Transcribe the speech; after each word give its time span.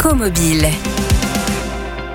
Écomobile. 0.00 1.09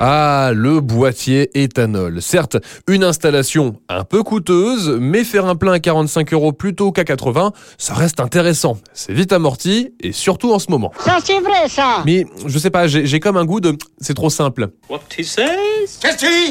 Ah, 0.00 0.50
le 0.52 0.80
boîtier 0.80 1.50
éthanol. 1.54 2.20
Certes, 2.20 2.56
une 2.88 3.04
installation 3.04 3.76
un 3.88 4.02
peu 4.02 4.24
coûteuse, 4.24 4.98
mais 5.00 5.22
faire 5.22 5.46
un 5.46 5.54
plein 5.54 5.72
à 5.72 5.78
45 5.78 6.32
euros 6.32 6.52
plutôt 6.52 6.90
qu'à 6.90 7.04
80, 7.04 7.52
ça 7.78 7.94
reste 7.94 8.18
intéressant. 8.18 8.76
C'est 8.92 9.12
vite 9.12 9.32
amorti, 9.32 9.92
et 10.00 10.10
surtout 10.10 10.52
en 10.52 10.58
ce 10.58 10.70
moment. 10.70 10.92
Ça, 10.98 11.18
c'est 11.24 11.38
vrai, 11.38 11.68
ça 11.68 12.02
Mais 12.04 12.26
je 12.44 12.58
sais 12.58 12.70
pas, 12.70 12.88
j'ai 12.88 13.20
comme 13.20 13.36
un 13.36 13.44
goût 13.44 13.60
de... 13.60 13.76
C'est 13.98 14.14
trop 14.14 14.30
simple. 14.30 14.70
What 14.90 15.00
he 15.16 15.22
says? 15.22 16.00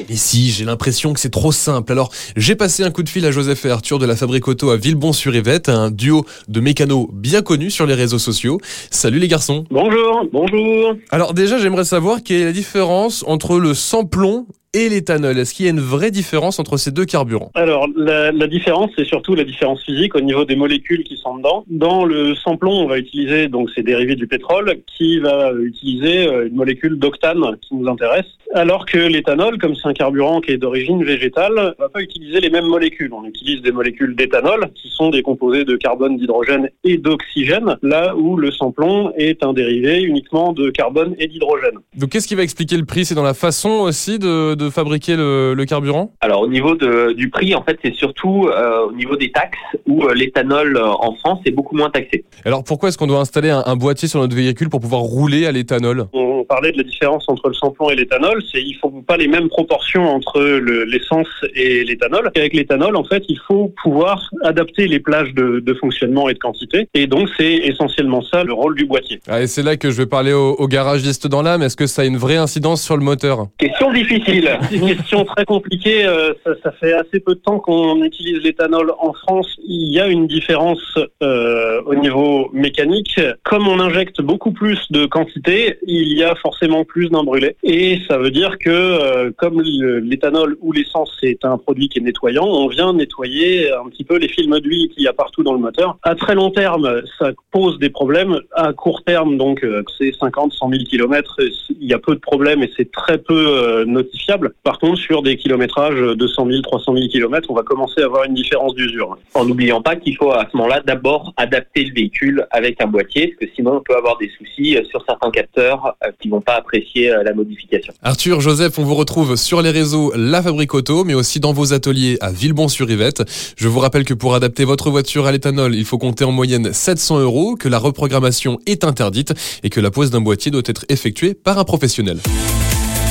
Et 0.09 0.15
si, 0.15 0.49
j'ai 0.49 0.63
l'impression 0.63 1.11
que 1.13 1.19
c'est 1.19 1.29
trop 1.29 1.51
simple. 1.51 1.91
Alors, 1.91 2.11
j'ai 2.37 2.55
passé 2.55 2.83
un 2.83 2.91
coup 2.91 3.03
de 3.03 3.09
fil 3.09 3.25
à 3.25 3.31
Joseph 3.31 3.65
et 3.65 3.69
Arthur 3.69 3.99
de 3.99 4.05
la 4.05 4.15
Fabrique 4.15 4.47
Auto 4.47 4.69
à 4.69 4.77
Villebon-sur-Yvette, 4.77 5.67
un 5.67 5.91
duo 5.91 6.25
de 6.47 6.59
mécanos 6.61 7.07
bien 7.11 7.41
connus 7.41 7.71
sur 7.71 7.85
les 7.85 7.93
réseaux 7.93 8.19
sociaux. 8.19 8.59
Salut 8.89 9.19
les 9.19 9.27
garçons. 9.27 9.65
Bonjour, 9.69 10.25
bonjour. 10.31 10.93
Alors 11.11 11.33
déjà, 11.33 11.57
j'aimerais 11.57 11.83
savoir 11.83 12.23
quelle 12.23 12.41
est 12.41 12.45
la 12.45 12.51
différence 12.51 13.23
entre 13.27 13.32
le 13.59 13.73
sans-plomb 13.73 14.47
et 14.73 14.89
l'éthanol. 14.89 15.37
Est-ce 15.37 15.53
qu'il 15.53 15.65
y 15.65 15.67
a 15.67 15.71
une 15.71 15.79
vraie 15.79 16.11
différence 16.11 16.59
entre 16.59 16.77
ces 16.77 16.91
deux 16.91 17.05
carburants? 17.05 17.51
Alors, 17.53 17.87
la, 17.95 18.31
la 18.31 18.47
différence, 18.47 18.91
c'est 18.97 19.05
surtout 19.05 19.35
la 19.35 19.43
différence 19.43 19.83
physique 19.83 20.15
au 20.15 20.21
niveau 20.21 20.45
des 20.45 20.55
molécules 20.55 21.03
qui 21.03 21.17
sont 21.17 21.37
dedans. 21.37 21.63
Dans 21.67 22.05
le 22.05 22.35
sans-plomb, 22.35 22.71
on 22.71 22.87
va 22.87 22.97
utiliser 22.97 23.47
donc 23.47 23.69
ces 23.75 23.83
dérivés 23.83 24.15
du 24.15 24.27
pétrole, 24.27 24.79
qui 24.97 25.19
va 25.19 25.51
utiliser 25.53 26.27
euh, 26.27 26.47
une 26.47 26.55
molécule 26.55 26.97
d'octane 26.97 27.57
qui 27.61 27.75
nous 27.75 27.87
intéresse, 27.87 28.25
alors 28.53 28.85
que 28.85 28.97
l'éthanol, 28.97 29.57
comme 29.57 29.75
c'est 29.75 29.87
un 29.87 29.93
carburant 29.93 30.41
qui 30.41 30.51
est 30.51 30.57
d'origine 30.57 31.03
végétale, 31.03 31.75
va 31.77 31.89
pas 31.89 32.01
utiliser 32.01 32.39
les 32.39 32.49
mêmes 32.49 32.67
molécules. 32.67 33.11
On 33.13 33.25
utilise 33.25 33.61
des 33.61 33.71
molécules 33.71 34.15
d'éthanol, 34.15 34.69
qui 34.75 34.89
sont 34.89 35.09
des 35.09 35.21
composés 35.21 35.65
de 35.65 35.75
carbone, 35.75 36.17
d'hydrogène 36.17 36.69
et 36.83 36.97
d'oxygène, 36.97 37.77
là 37.81 38.15
où 38.15 38.37
le 38.37 38.51
sans-plomb 38.51 39.11
est 39.17 39.43
un 39.43 39.53
dérivé 39.53 40.01
uniquement 40.01 40.53
de 40.53 40.69
carbone 40.69 41.15
et 41.19 41.27
d'hydrogène. 41.27 41.79
Donc 41.97 42.09
qu'est-ce 42.09 42.27
qui 42.27 42.35
va 42.35 42.43
expliquer 42.43 42.77
le 42.77 42.85
prix? 42.85 43.05
C'est 43.05 43.15
dans 43.15 43.23
la 43.23 43.33
façon 43.33 43.69
aussi 43.69 44.19
de, 44.19 44.55
de 44.55 44.62
fabriquer 44.69 45.15
le, 45.15 45.53
le 45.53 45.65
carburant 45.65 46.11
Alors 46.21 46.41
au 46.41 46.47
niveau 46.47 46.75
de- 46.75 47.13
du 47.13 47.29
prix, 47.29 47.53
en 47.55 47.63
fait, 47.63 47.77
c'est 47.83 47.93
surtout 47.93 48.47
euh, 48.47 48.87
au 48.87 48.91
niveau 48.93 49.15
des 49.15 49.31
taxes 49.31 49.57
où 49.87 50.03
euh, 50.03 50.13
l'éthanol 50.13 50.77
euh, 50.77 50.87
en 50.87 51.15
France 51.15 51.39
est 51.45 51.51
beaucoup 51.51 51.75
moins 51.75 51.89
taxé. 51.89 52.25
Alors 52.45 52.63
pourquoi 52.63 52.89
est-ce 52.89 52.97
qu'on 52.97 53.07
doit 53.07 53.19
installer 53.19 53.49
un, 53.49 53.63
un 53.65 53.75
boîtier 53.75 54.07
sur 54.07 54.19
notre 54.19 54.35
véhicule 54.35 54.69
pour 54.69 54.79
pouvoir 54.79 55.01
rouler 55.01 55.45
à 55.45 55.51
l'éthanol? 55.51 56.07
On 56.13 56.42
parlait 56.43 56.71
de 56.71 56.77
la 56.77 56.83
différence 56.83 57.25
entre 57.27 57.47
le 57.49 57.53
sans-plomb 57.53 57.89
et 57.89 57.95
l'éthanol, 57.95 58.41
c'est 58.51 58.61
il 58.61 58.75
faut 58.81 58.89
pas 58.89 59.17
les 59.17 59.27
mêmes 59.27 59.49
proportions 59.49 60.07
entre 60.09 60.39
le- 60.41 60.83
l'essence 60.85 61.27
et 61.55 61.83
l'éthanol. 61.83 62.31
Avec 62.35 62.53
l'éthanol, 62.53 62.95
en 62.95 63.03
fait, 63.03 63.23
il 63.29 63.39
faut 63.47 63.73
pouvoir 63.83 64.29
adapter 64.43 64.87
les 64.87 64.99
plages 64.99 65.33
de, 65.33 65.59
de 65.59 65.73
fonctionnement 65.75 66.29
et 66.29 66.33
de 66.33 66.39
quantité. 66.39 66.87
Et 66.93 67.07
donc, 67.07 67.29
c'est 67.37 67.53
essentiellement 67.53 68.21
ça 68.21 68.43
le 68.43 68.53
rôle 68.53 68.75
du 68.75 68.85
boîtier. 68.85 69.19
ah, 69.27 69.41
Et 69.41 69.47
c'est 69.47 69.63
là 69.63 69.77
que 69.77 69.89
je 69.91 69.97
vais 69.97 70.05
parler 70.05 70.33
au, 70.33 70.53
au 70.57 70.67
garagiste 70.67 71.27
dans 71.27 71.41
l'âme. 71.41 71.61
Est-ce 71.61 71.77
que 71.77 71.87
ça 71.87 72.01
a 72.01 72.05
une 72.05 72.17
vraie 72.17 72.37
incidence 72.37 72.81
sur 72.83 72.97
le 72.97 73.03
moteur? 73.03 73.47
Question 73.57 73.91
difficile. 73.93 74.49
Question 74.69 75.25
très 75.25 75.45
compliquée. 75.45 76.05
euh, 76.05 76.33
Ça, 76.43 76.51
ça 76.63 76.71
fait 76.73 76.93
assez 76.93 77.19
peu 77.19 77.35
de 77.35 77.39
temps 77.39 77.59
qu'on 77.59 78.03
utilise 78.03 78.41
l'éthanol 78.43 78.93
en 78.99 79.13
France. 79.13 79.47
Il 79.65 79.91
y 79.93 79.99
a 79.99 80.07
une 80.07 80.27
différence 80.27 80.97
euh, 81.21 81.81
au 81.85 81.95
niveau 81.95 82.49
mécanique. 82.53 83.19
Comme 83.43 83.67
on 83.67 83.79
injecte 83.79 84.21
beaucoup 84.21 84.51
plus 84.51 84.79
de 84.91 85.05
quantité, 85.05 85.77
il 85.87 86.17
y 86.17 86.23
a 86.23 86.32
forcément 86.35 86.83
plus 86.83 87.09
d'un 87.09 87.23
brûlé. 87.23 87.55
Et 87.63 87.99
ça 88.07 88.17
veut 88.17 88.31
dire 88.31 88.57
que 88.59 88.69
euh, 88.69 89.31
comme 89.37 89.61
l'éthanol 89.61 90.57
ou 90.61 90.71
l'essence 90.71 91.17
est 91.23 91.43
un 91.45 91.57
produit 91.57 91.89
qui 91.89 91.99
est 91.99 92.01
nettoyant, 92.01 92.45
on 92.45 92.67
vient 92.67 92.93
nettoyer 92.93 93.71
un 93.71 93.89
petit 93.89 94.03
peu 94.03 94.17
les 94.17 94.27
films 94.27 94.59
d'huile 94.59 94.89
qu'il 94.89 95.03
y 95.03 95.07
a 95.07 95.13
partout 95.13 95.43
dans 95.43 95.53
le 95.53 95.59
moteur. 95.59 95.97
À 96.03 96.15
très 96.15 96.35
long 96.35 96.51
terme, 96.51 97.01
ça 97.19 97.31
pose 97.51 97.79
des 97.79 97.89
problèmes. 97.89 98.39
À 98.53 98.73
court 98.73 99.03
terme, 99.03 99.37
donc 99.37 99.63
euh, 99.63 99.83
c'est 99.97 100.13
50, 100.13 100.53
100 100.53 100.69
000 100.69 100.83
kilomètres, 100.83 101.37
il 101.69 101.87
y 101.87 101.93
a 101.93 101.99
peu 101.99 102.15
de 102.15 102.19
problèmes 102.19 102.63
et 102.63 102.71
c'est 102.75 102.91
très 102.91 103.17
peu 103.17 103.33
euh, 103.33 103.85
notifiable. 103.85 104.53
Par 104.63 104.79
contre, 104.79 104.97
sur 104.97 105.21
des 105.21 105.37
kilométrages 105.37 105.99
de 105.99 106.27
100 106.27 106.47
000, 106.47 106.61
300 106.61 106.95
000 106.95 107.07
kilomètres, 107.07 107.49
on 107.49 107.55
va 107.55 107.63
commencer 107.63 108.01
à 108.01 108.05
avoir 108.05 108.25
une 108.25 108.33
différence 108.33 108.75
d'usure. 108.75 109.17
En 109.33 109.45
n'oubliant 109.45 109.81
pas 109.81 109.95
qu'il 109.95 110.15
faut 110.15 110.31
à 110.31 110.47
ce 110.51 110.57
moment-là 110.57 110.81
d'abord 110.85 111.33
adapter 111.37 111.85
le 111.85 111.93
véhicule 111.93 112.45
avec 112.51 112.81
un 112.81 112.87
boîtier, 112.87 113.27
parce 113.27 113.49
que 113.49 113.55
sinon 113.55 113.77
on 113.77 113.81
peut 113.81 113.95
avoir 113.95 114.17
des 114.17 114.29
soucis 114.37 114.77
sur 114.89 115.03
certains 115.05 115.31
capteurs 115.31 115.95
qui 116.23 116.29
vont 116.29 116.41
pas 116.41 116.55
apprécier 116.55 117.11
euh, 117.11 117.21
la 117.23 117.33
modification. 117.33 117.93
Arthur, 118.01 118.39
Joseph, 118.39 118.79
on 118.79 118.83
vous 118.83 118.95
retrouve 118.95 119.35
sur 119.35 119.61
les 119.61 119.69
réseaux 119.69 120.13
La 120.15 120.41
Fabrique 120.41 120.73
Auto, 120.73 121.03
mais 121.03 121.13
aussi 121.13 121.39
dans 121.39 121.53
vos 121.53 121.73
ateliers 121.73 122.17
à 122.21 122.31
Villebon-sur-Yvette. 122.31 123.23
Je 123.57 123.67
vous 123.67 123.79
rappelle 123.79 124.05
que 124.05 124.13
pour 124.13 124.33
adapter 124.33 124.63
votre 124.63 124.89
voiture 124.89 125.27
à 125.27 125.31
l'éthanol, 125.31 125.75
il 125.75 125.85
faut 125.85 125.97
compter 125.97 126.23
en 126.23 126.31
moyenne 126.31 126.71
700 126.71 127.19
euros, 127.19 127.55
que 127.55 127.67
la 127.67 127.77
reprogrammation 127.77 128.59
est 128.65 128.85
interdite 128.85 129.33
et 129.63 129.69
que 129.69 129.81
la 129.81 129.91
pose 129.91 130.09
d'un 130.09 130.21
boîtier 130.21 130.49
doit 130.49 130.63
être 130.65 130.85
effectuée 130.89 131.33
par 131.33 131.59
un 131.59 131.65
professionnel. 131.65 132.17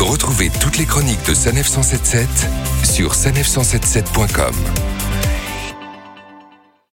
Retrouvez 0.00 0.50
toutes 0.60 0.78
les 0.78 0.86
chroniques 0.86 1.24
de 1.28 1.34
Sanef 1.34 1.68
177 1.68 2.26
sur 2.84 3.12
sanef177.com. 3.12 5.01